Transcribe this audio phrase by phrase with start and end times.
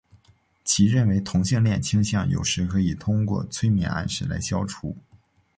[0.63, 4.97] 其认为同性恋倾向有时可以通过催眠暗示来消除。